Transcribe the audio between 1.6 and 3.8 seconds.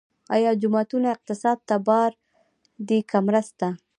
ته بار دي که مرسته؟